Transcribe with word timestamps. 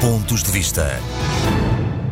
Pontos 0.00 0.42
de 0.42 0.50
Vista. 0.50 0.96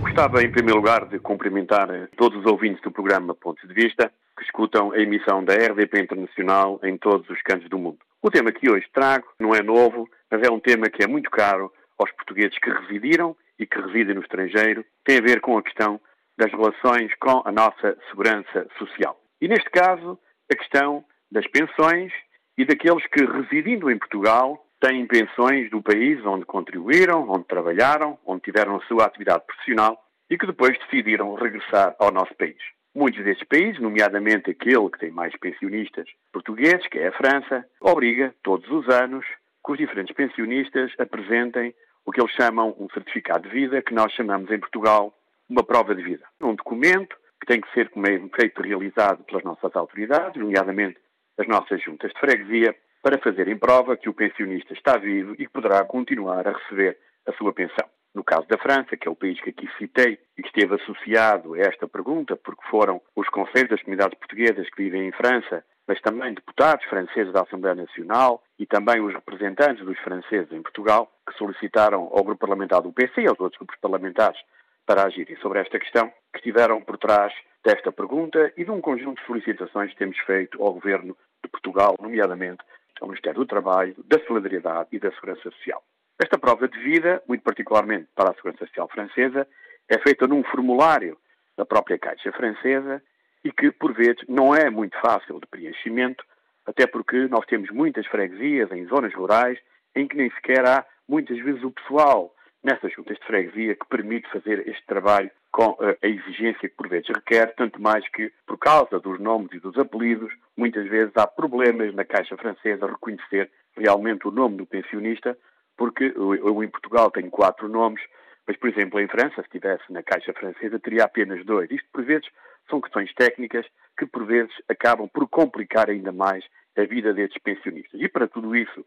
Gostava, 0.03 0.43
em 0.43 0.53
primeiro 0.53 0.77
lugar, 0.77 1.07
de 1.07 1.19
cumprimentar 1.19 1.89
todos 2.19 2.39
os 2.39 2.45
ouvintes 2.45 2.83
do 2.83 2.91
programa 2.91 3.35
Pontos 3.35 3.67
de 3.67 3.73
Vista 3.73 4.13
que 4.37 4.45
escutam 4.45 4.93
a 4.93 4.99
emissão 4.99 5.43
da 5.43 5.55
RDP 5.55 6.03
Internacional 6.03 6.79
em 6.85 6.99
todos 6.99 7.27
os 7.31 7.41
cantos 7.41 7.67
do 7.71 7.79
mundo. 7.79 7.97
O 8.21 8.31
tema 8.31 8.53
que 8.53 8.71
hoje 8.71 8.85
trago 8.93 9.27
não 9.41 9.55
é 9.55 9.63
novo, 9.63 10.07
mas 10.31 10.43
é 10.43 10.51
um 10.51 10.61
tema 10.61 10.91
que 10.91 11.03
é 11.03 11.07
muito 11.07 11.31
caro 11.31 11.73
aos 11.99 12.13
portugueses 12.13 12.59
que 12.59 12.69
residiram 12.69 13.35
e 13.59 13.67
que 13.67 13.81
residem 13.81 14.15
no 14.15 14.21
estrangeiro. 14.21 14.85
Tem 15.03 15.17
a 15.17 15.23
ver 15.23 15.41
com 15.41 15.57
a 15.57 15.63
questão 15.63 15.99
das 16.37 16.53
relações 16.53 17.11
com 17.19 17.41
a 17.43 17.51
nossa 17.51 17.97
segurança 18.11 18.67
social. 18.79 19.19
E 19.41 19.49
neste 19.49 19.71
caso, 19.71 20.19
a 20.53 20.55
questão 20.55 21.03
das 21.33 21.47
pensões 21.47 22.13
e 22.59 22.67
daqueles 22.67 23.07
que, 23.07 23.25
residindo 23.25 23.91
em 23.91 23.99
Portugal, 23.99 24.63
têm 24.81 25.07
pensões 25.07 25.71
do 25.71 25.83
país 25.83 26.25
onde 26.25 26.45
contribuíram, 26.45 27.29
onde 27.29 27.45
trabalharam, 27.45 28.19
onde 28.27 28.43
tiveram 28.43 28.77
a 28.77 28.81
sua 28.87 29.05
atividade 29.05 29.45
profissional 29.47 29.99
e 30.31 30.37
que 30.37 30.47
depois 30.47 30.79
decidiram 30.79 31.35
regressar 31.35 31.97
ao 31.99 32.13
nosso 32.13 32.35
país. 32.35 32.59
Muitos 32.95 33.23
destes 33.25 33.47
países, 33.47 33.81
nomeadamente 33.81 34.51
aquele 34.51 34.91
que 34.91 34.99
tem 34.99 35.11
mais 35.11 35.37
pensionistas 35.39 36.09
portugueses, 36.33 36.87
que 36.89 36.99
é 36.99 37.09
a 37.09 37.13
França, 37.13 37.65
obriga 37.81 38.35
todos 38.43 38.69
os 38.71 38.89
anos 38.89 39.25
que 39.65 39.73
os 39.73 39.79
diferentes 39.79 40.15
pensionistas 40.15 40.93
apresentem 40.99 41.75
o 42.05 42.11
que 42.11 42.21
eles 42.21 42.33
chamam 42.33 42.75
um 42.79 42.89
certificado 42.91 43.49
de 43.49 43.55
vida, 43.55 43.83
que 43.83 43.95
nós 43.95 44.13
chamamos 44.13 44.51
em 44.51 44.59
Portugal 44.59 45.13
uma 45.49 45.63
prova 45.63 45.95
de 45.95 46.03
vida. 46.03 46.25
Um 46.41 46.55
documento 46.55 47.17
que 47.41 47.47
tem 47.47 47.61
que 47.61 47.71
ser, 47.73 47.91
feito, 48.35 48.63
realizado 48.63 49.23
pelas 49.25 49.45
nossas 49.45 49.75
autoridades, 49.77 50.41
nomeadamente 50.41 50.99
as 51.39 51.47
nossas 51.47 51.83
juntas 51.83 52.11
de 52.13 52.19
freguesia, 52.19 52.75
para 53.03 53.19
fazerem 53.19 53.57
prova 53.57 53.97
que 53.97 54.09
o 54.09 54.15
pensionista 54.15 54.73
está 54.73 54.97
vivo 54.97 55.35
e 55.39 55.49
poderá 55.49 55.85
continuar 55.85 56.47
a 56.47 56.53
receber 56.53 56.99
a 57.27 57.33
sua 57.33 57.53
pensão. 57.53 57.89
No 58.15 58.25
caso 58.25 58.47
da 58.49 58.59
França, 58.59 58.97
que 58.97 59.07
é 59.07 59.11
o 59.11 59.17
país 59.17 59.41
que 59.41 59.51
aqui 59.51 59.69
citei 59.79 60.19
e 60.37 60.43
que 60.43 60.49
esteve 60.49 60.75
associado 60.75 61.55
a 61.55 61.59
esta 61.59 61.87
pergunta, 61.87 62.37
porque 62.37 62.67
foram 62.69 63.01
os 63.15 63.29
conselhos 63.29 63.71
das 63.71 63.83
comunidades 63.83 64.19
portuguesas 64.19 64.69
que 64.71 64.83
vivem 64.83 65.07
em 65.07 65.13
França, 65.13 65.63
mas 65.87 66.01
também 66.01 66.35
deputados 66.35 66.85
franceses 66.87 67.33
da 67.33 67.43
Assembleia 67.43 67.75
Nacional 67.75 68.43
e 68.59 68.67
também 68.67 69.01
os 69.01 69.15
representantes 69.15 69.85
dos 69.85 69.99
franceses 70.01 70.51
em 70.53 70.63
Portugal, 70.63 71.11
que 71.27 71.37
solicitaram 71.37 72.11
ao 72.13 72.25
grupo 72.25 72.41
parlamentar 72.41 72.83
do 72.83 72.93
PC 72.93 73.23
e 73.23 73.29
aos 73.29 73.39
outros 73.39 73.59
grupos 73.59 73.79
parlamentares 73.81 74.41
para 74.85 75.05
agirem 75.05 75.37
sobre 75.37 75.61
esta 75.61 75.79
questão, 75.79 76.09
que 76.33 76.39
estiveram 76.39 76.81
por 76.81 76.97
trás 76.99 77.33
desta 77.65 77.93
pergunta 77.93 78.53
e 78.57 78.65
de 78.65 78.71
um 78.71 78.81
conjunto 78.81 79.21
de 79.21 79.27
solicitações 79.27 79.93
que 79.93 79.99
temos 79.99 80.19
feito 80.21 80.63
ao 80.63 80.73
Governo 80.73 81.17
de 81.45 81.51
Portugal, 81.51 81.95
nomeadamente 82.01 82.65
ao 83.01 83.09
Ministério 83.09 83.41
do 83.41 83.47
Trabalho, 83.47 83.95
da 84.07 84.19
Solidariedade 84.27 84.89
e 84.93 84.99
da 84.99 85.11
Segurança 85.13 85.51
Social. 85.51 85.83
Esta 86.21 86.39
prova 86.39 86.67
de 86.69 86.79
vida, 86.81 87.23
muito 87.29 87.43
particularmente 87.43 88.09
para 88.15 88.31
a 88.31 88.35
Segurança 88.35 88.67
Social 88.67 88.89
francesa, 88.89 89.47
é 89.89 89.99
feita 89.99 90.27
num 90.27 90.43
formulário 90.45 91.17
da 91.57 91.65
própria 91.65 91.99
Caixa 91.99 92.33
Francesa 92.33 93.03
e 93.45 93.53
que, 93.53 93.71
por 93.71 93.95
vezes, 93.95 94.23
não 94.29 94.55
é 94.55 94.69
muito 94.69 94.99
fácil 95.01 95.41
de 95.41 95.47
preenchimento, 95.47 96.25
até 96.67 96.87
porque 96.87 97.29
nós 97.29 97.47
temos 97.47 97.71
muitas 97.71 98.07
freguesias 98.07 98.71
em 98.73 98.87
zonas 98.87 99.15
rurais 99.15 99.59
em 99.95 100.07
que 100.07 100.17
nem 100.17 100.31
sequer 100.31 100.67
há, 100.67 100.85
muitas 101.09 101.39
vezes, 101.39 101.63
o 101.63 101.71
pessoal 101.71 102.35
nessas 102.63 102.93
juntas 102.93 103.17
de 103.17 103.25
freguesia 103.25 103.75
que 103.75 103.87
permite 103.89 104.29
fazer 104.31 104.67
este 104.69 104.85
trabalho 104.87 105.31
com 105.51 105.77
a 105.81 106.07
exigência 106.07 106.69
que 106.69 106.77
por 106.77 106.89
vezes 106.89 107.09
requer, 107.09 107.55
tanto 107.55 107.81
mais 107.81 108.07
que, 108.11 108.33
por 108.47 108.59
causa 108.59 109.01
dos 109.01 109.19
nomes 109.19 109.51
e 109.53 109.59
dos 109.59 109.77
apelidos, 109.79 110.33
muitas 110.57 110.87
vezes 110.89 111.13
há 111.17 111.27
problemas 111.27 111.95
na 111.95 112.05
Caixa 112.05 112.37
Francesa 112.37 112.87
reconhecer 112.87 113.51
realmente 113.77 114.27
o 114.29 114.31
nome 114.31 114.59
do 114.59 114.67
pensionista, 114.67 115.37
porque 115.77 116.13
eu 116.17 116.63
em 116.63 116.69
Portugal 116.69 117.11
tenho 117.11 117.31
quatro 117.31 117.69
nomes, 117.69 118.03
mas, 118.47 118.57
por 118.57 118.69
exemplo, 118.69 119.01
em 119.01 119.09
França, 119.09 119.37
se 119.37 119.41
estivesse 119.43 119.93
na 119.93 120.03
Caixa 120.03 120.33
Francesa, 120.33 120.79
teria 120.79 121.05
apenas 121.05 121.45
dois. 121.45 121.71
Isto, 121.71 121.89
por 121.93 122.05
vezes, 122.05 122.29
são 122.69 122.81
questões 122.81 123.13
técnicas 123.15 123.67
que, 123.99 124.07
por 124.07 124.25
vezes, 124.27 124.53
acabam 124.69 125.09
por 125.09 125.29
complicar 125.29 125.91
ainda 125.91 126.13
mais 126.13 126.45
a 126.77 126.85
vida 126.85 127.13
destes 127.13 127.43
pensionistas. 127.43 128.01
E 128.01 128.09
para 128.09 128.29
tudo 128.29 128.55
isso, 128.57 128.85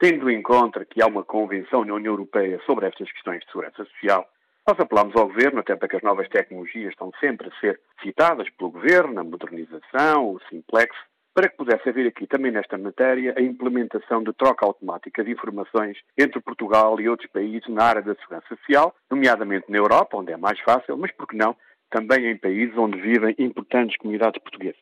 Tendo 0.00 0.30
em 0.30 0.40
conta 0.40 0.82
que 0.86 1.02
há 1.02 1.06
uma 1.06 1.22
convenção 1.22 1.84
na 1.84 1.92
União 1.92 2.14
Europeia 2.14 2.58
sobre 2.64 2.86
estas 2.86 3.12
questões 3.12 3.40
de 3.40 3.46
segurança 3.52 3.84
social, 3.84 4.26
nós 4.70 4.78
apelamos 4.78 5.16
ao 5.16 5.26
Governo, 5.26 5.58
até 5.58 5.74
porque 5.74 5.96
as 5.96 6.02
novas 6.02 6.28
tecnologias 6.28 6.92
estão 6.92 7.10
sempre 7.18 7.48
a 7.48 7.60
ser 7.60 7.80
citadas 8.00 8.48
pelo 8.50 8.70
Governo, 8.70 9.18
a 9.18 9.24
modernização, 9.24 10.34
o 10.34 10.40
simplex, 10.48 10.94
para 11.34 11.48
que 11.48 11.56
pudesse 11.56 11.88
haver 11.88 12.06
aqui 12.06 12.24
também 12.24 12.52
nesta 12.52 12.78
matéria 12.78 13.34
a 13.36 13.42
implementação 13.42 14.22
de 14.22 14.32
troca 14.32 14.64
automática 14.64 15.24
de 15.24 15.32
informações 15.32 15.98
entre 16.16 16.40
Portugal 16.40 17.00
e 17.00 17.08
outros 17.08 17.28
países 17.32 17.68
na 17.68 17.82
área 17.82 18.02
da 18.02 18.14
segurança 18.14 18.46
social, 18.48 18.94
nomeadamente 19.10 19.68
na 19.68 19.78
Europa, 19.78 20.16
onde 20.16 20.30
é 20.30 20.36
mais 20.36 20.60
fácil, 20.60 20.96
mas 20.96 21.10
por 21.10 21.26
que 21.26 21.36
não 21.36 21.56
também 21.90 22.30
em 22.30 22.36
países 22.36 22.78
onde 22.78 23.00
vivem 23.00 23.34
importantes 23.40 23.96
comunidades 23.96 24.40
portuguesas. 24.40 24.78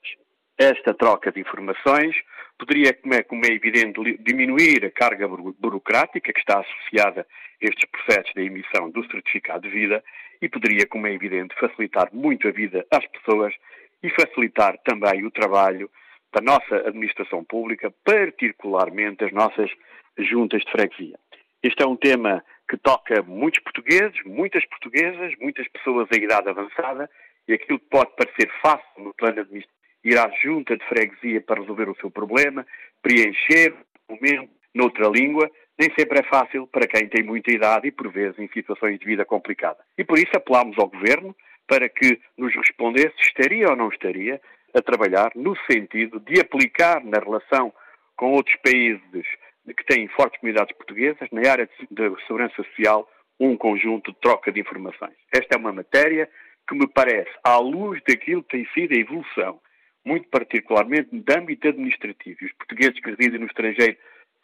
Esta 0.59 0.93
troca 0.93 1.31
de 1.31 1.39
informações 1.39 2.17
poderia, 2.59 2.93
como 2.93 3.15
é, 3.15 3.23
como 3.23 3.47
é 3.47 3.51
evidente, 3.51 4.19
diminuir 4.19 4.85
a 4.85 4.91
carga 4.91 5.29
burocrática 5.29 6.33
que 6.33 6.41
está 6.41 6.59
associada 6.59 7.21
a 7.21 7.65
estes 7.65 7.89
processos 7.89 8.35
da 8.35 8.43
emissão 8.43 8.91
do 8.91 9.07
certificado 9.09 9.63
de 9.63 9.69
vida 9.69 10.03
e 10.43 10.49
poderia, 10.49 10.85
como 10.89 11.07
é 11.07 11.13
evidente, 11.13 11.55
facilitar 11.61 12.09
muito 12.13 12.49
a 12.49 12.51
vida 12.51 12.85
às 12.91 13.07
pessoas 13.07 13.55
e 14.03 14.11
facilitar 14.11 14.77
também 14.79 15.25
o 15.25 15.31
trabalho 15.31 15.89
da 16.33 16.41
nossa 16.43 16.89
administração 16.89 17.45
pública, 17.45 17.95
particularmente 18.05 19.25
as 19.25 19.33
nossas 19.33 19.71
juntas 20.19 20.63
de 20.65 20.73
freguesia. 20.73 21.19
Este 21.63 21.85
é 21.85 21.87
um 21.87 21.97
tema 21.97 22.45
que 22.69 22.77
toca 22.77 23.23
muitos 23.23 23.63
portugueses, 23.63 24.21
muitas 24.27 24.65
portuguesas, 24.67 25.35
muitas 25.41 25.69
pessoas 25.69 26.09
em 26.13 26.25
idade 26.25 26.49
avançada 26.49 27.09
e 27.47 27.53
aquilo 27.53 27.79
que 27.79 27.89
pode 27.89 28.11
parecer 28.17 28.51
fácil 28.61 29.05
no 29.05 29.15
plano 29.15 29.41
administrativo 29.41 29.78
ir 30.05 30.19
à 30.19 30.31
junta 30.43 30.77
de 30.77 30.85
freguesia 30.87 31.41
para 31.41 31.61
resolver 31.61 31.89
o 31.89 31.97
seu 31.97 32.11
problema, 32.11 32.67
preencher 33.03 33.75
o 34.09 34.15
documento 34.15 34.51
noutra 34.75 35.09
língua, 35.09 35.51
nem 35.79 35.93
sempre 35.99 36.21
é 36.21 36.23
fácil 36.25 36.67
para 36.67 36.87
quem 36.87 37.09
tem 37.09 37.25
muita 37.25 37.53
idade 37.53 37.89
e, 37.89 37.93
por 37.93 38.11
vezes, 38.11 38.39
em 38.39 38.49
situações 38.49 38.99
de 38.99 39.07
vida 39.07 39.25
complicada. 39.25 39.79
E 39.97 40.05
por 40.05 40.19
isso 40.19 40.31
apelámos 40.35 40.77
ao 40.79 40.89
Governo 40.89 41.35
para 41.67 41.89
que 41.89 42.21
nos 42.37 42.55
respondesse 42.55 43.15
se 43.17 43.29
estaria 43.29 43.69
ou 43.69 43.77
não 43.77 43.89
estaria 43.89 44.41
a 44.75 44.83
trabalhar 44.83 45.31
no 45.35 45.57
sentido 45.71 46.21
de 46.21 46.41
aplicar 46.41 47.05
na 47.05 47.19
relação 47.19 47.73
com 48.17 48.33
outros 48.33 48.57
países 48.57 49.27
que 49.67 49.85
têm 49.85 50.09
fortes 50.09 50.41
comunidades 50.41 50.75
portuguesas, 50.77 51.29
na 51.31 51.49
área 51.51 51.67
de 51.67 52.27
segurança 52.27 52.55
social, 52.57 53.09
um 53.39 53.57
conjunto 53.57 54.13
de 54.13 54.19
troca 54.19 54.51
de 54.51 54.61
informações. 54.61 55.15
Esta 55.33 55.57
é 55.57 55.59
uma 55.59 55.73
matéria 55.73 56.29
que 56.69 56.75
me 56.75 56.89
parece, 56.89 57.31
à 57.45 57.59
luz 57.59 58.01
daquilo 58.07 58.43
que 58.43 58.57
tem 58.57 58.67
sido 58.75 58.95
a 58.95 59.01
evolução 59.01 59.61
muito 60.09 60.27
particularmente 60.31 61.11
de 61.13 61.39
âmbito 61.39 61.69
administrativo. 61.69 62.39
Os 62.43 62.53
portugueses 62.53 62.99
que 62.99 63.11
residem 63.11 63.39
no 63.39 63.47
estrangeiro 63.47 63.97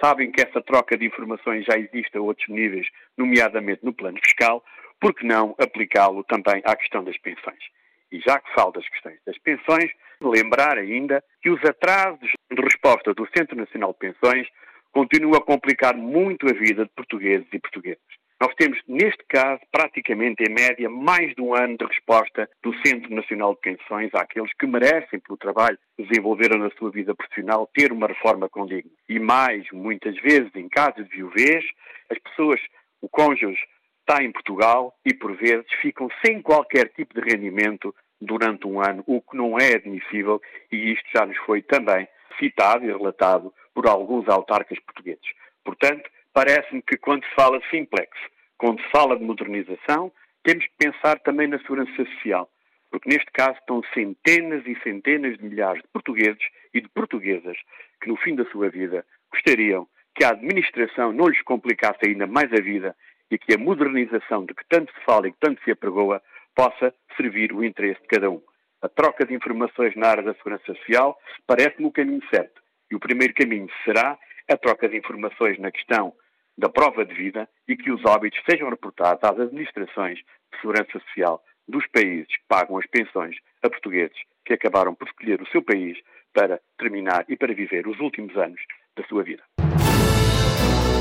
sabem 0.03 0.31
que 0.31 0.43
essa 0.43 0.61
troca 0.61 0.97
de 0.99 1.07
informações 1.07 1.65
já 1.65 1.79
existe 1.79 2.17
a 2.19 2.21
outros 2.21 2.47
níveis, 2.49 2.87
nomeadamente 3.17 3.83
no 3.83 3.95
plano 3.95 4.19
fiscal, 4.23 4.63
por 5.01 5.15
que 5.15 5.27
não 5.27 5.55
aplicá-lo 5.59 6.23
também 6.25 6.61
à 6.67 6.77
questão 6.77 7.03
das 7.03 7.17
pensões? 7.19 7.65
E 8.13 8.21
já 8.21 8.39
que 8.39 8.53
falo 8.55 8.73
das 8.73 8.87
questões 8.89 9.19
das 9.27 9.39
pensões, 9.39 9.91
lembrar 10.21 10.77
ainda 10.77 11.25
que 11.43 11.49
os 11.49 11.63
atrasos 11.65 12.31
de 12.53 12.63
resposta 12.63 13.15
do 13.15 13.27
Centro 13.37 13.57
Nacional 13.57 13.93
de 13.93 14.11
Pensões 14.11 14.47
continuam 14.93 15.35
a 15.35 15.45
complicar 15.45 15.97
muito 15.97 16.47
a 16.47 16.53
vida 16.53 16.85
de 16.85 16.91
portugueses 16.95 17.49
e 17.53 17.59
portuguesas. 17.59 18.04
Nós 18.41 18.53
temos, 18.57 18.79
neste 18.89 19.25
caso, 19.29 19.61
praticamente 19.71 20.43
em 20.43 20.53
média, 20.53 20.91
mais 20.91 21.35
de 21.35 21.41
um 21.41 21.55
ano 21.55 21.77
de 21.79 21.85
resposta 21.85 22.49
do 22.63 22.75
Centro 22.85 23.15
Nacional 23.15 23.55
de 23.55 23.61
Pensões 23.61 24.13
àqueles 24.15 24.53
que 24.59 24.67
merecem, 24.67 25.21
pelo 25.21 25.39
trabalho 25.39 25.79
que 25.97 26.05
desenvolveram 26.05 26.59
na 26.59 26.71
sua 26.71 26.91
vida 26.91 27.15
profissional, 27.15 27.71
ter 27.73 27.93
uma 27.93 28.09
reforma 28.09 28.49
condigna. 28.49 28.91
E 29.09 29.19
mais, 29.19 29.65
muitas 29.73 30.17
vezes, 30.21 30.51
em 30.55 30.69
casos 30.69 31.09
de 31.09 31.17
viuvez, 31.17 31.65
as 32.11 32.19
pessoas, 32.19 32.61
o 33.01 33.09
cônjuge 33.09 33.61
está 34.01 34.23
em 34.23 34.33
Portugal 34.33 34.95
e, 35.05 35.15
por 35.15 35.35
vezes, 35.37 35.67
ficam 35.81 36.09
sem 36.25 36.43
qualquer 36.43 36.89
tipo 36.91 37.15
de 37.15 37.21
rendimento 37.21 37.95
durante 38.21 38.67
um 38.67 38.81
ano, 38.81 39.03
o 39.07 39.21
que 39.21 39.37
não 39.37 39.59
é 39.59 39.75
admissível 39.75 40.41
e 40.73 40.93
isto 40.93 41.09
já 41.15 41.25
nos 41.25 41.37
foi 41.39 41.63
também 41.63 42.09
citado 42.39 42.85
e 42.85 42.89
relatado 42.89 43.53
por 43.75 43.87
alguns 43.87 44.29
autarcas 44.29 44.79
portugueses. 44.81 45.27
Portanto, 45.65 46.09
parece-me 46.35 46.83
que 46.83 46.97
quando 46.97 47.25
se 47.25 47.35
fala 47.35 47.63
simplex, 47.71 48.11
quando 48.59 48.83
se 48.83 48.91
fala 48.91 49.17
de 49.17 49.25
modernização, 49.25 50.13
temos 50.43 50.67
que 50.67 50.73
pensar 50.77 51.19
também 51.21 51.47
na 51.47 51.59
segurança 51.61 51.95
social, 51.95 52.51
porque 52.91 53.09
neste 53.09 53.31
caso 53.33 53.57
estão 53.59 53.81
centenas 53.95 54.67
e 54.67 54.79
centenas 54.83 55.39
de 55.39 55.45
milhares 55.45 55.81
de 55.81 55.89
portugueses 55.89 56.45
e 56.75 56.81
de 56.81 56.89
portuguesas 56.89 57.57
que 58.03 58.09
no 58.09 58.17
fim 58.17 58.35
da 58.35 58.45
sua 58.47 58.69
vida 58.69 59.07
gostariam 59.33 59.89
que 60.15 60.25
a 60.25 60.31
administração 60.31 61.13
não 61.13 61.29
lhes 61.29 61.43
complicasse 61.43 62.01
ainda 62.05 62.27
mais 62.27 62.53
a 62.53 62.61
vida 62.61 62.95
e 63.31 63.39
que 63.39 63.55
a 63.55 63.59
modernização 63.59 64.45
de 64.45 64.55
que 64.55 64.65
tanto 64.69 64.93
se 64.93 65.01
fala 65.05 65.29
e 65.29 65.33
que 65.33 65.39
tanto 65.41 65.63
se 65.65 65.71
apregoa 65.71 66.21
possa 66.55 66.95
servir 67.17 67.53
o 67.53 67.65
interesse 67.65 68.01
de 68.03 68.09
cada 68.09 68.31
um. 68.31 68.43
A 68.83 68.89
troca 68.89 69.25
de 69.25 69.35
informações 69.35 69.97
na 69.97 70.09
área 70.09 70.23
da 70.23 70.35
segurança 70.35 70.67
social 70.67 71.19
parece-me 71.47 71.87
o 71.87 71.93
caminho 71.93 72.23
certo. 72.29 72.63
E 72.91 72.95
o 72.95 73.01
primeiro 73.01 73.35
caminho 73.35 73.69
será 73.85 74.19
a 74.49 74.57
troca 74.57 74.89
de 74.89 74.97
informações 74.97 75.59
na 75.59 75.73
questão 75.73 76.13
da 76.57 76.69
prova 76.69 77.05
de 77.05 77.15
vida 77.15 77.49
e 77.69 77.77
que 77.77 77.91
os 77.91 78.05
óbitos 78.05 78.41
sejam 78.49 78.69
reportados 78.71 79.23
às 79.23 79.39
administrações 79.39 80.19
de 80.19 80.61
segurança 80.61 80.93
social 80.93 81.43
dos 81.67 81.87
países 81.89 82.27
que 82.27 82.43
pagam 82.49 82.79
as 82.79 82.87
pensões 82.87 83.37
a 83.63 83.71
portugueses 83.71 84.17
que 84.45 84.53
acabaram 84.53 84.95
por 84.95 85.09
escolher 85.09 85.41
o 85.41 85.47
seu 85.49 85.63
país 85.63 85.99
para 86.33 86.61
terminar 86.79 87.25
e 87.29 87.37
para 87.37 87.55
viver 87.55 87.87
os 87.87 87.99
últimos 88.01 88.37
anos 88.37 88.61
da 88.97 89.05
sua 89.05 89.23
vida. 89.23 89.43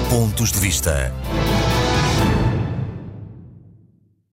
Pontos 0.09 0.51
de 0.51 0.59
vista. 0.59 1.11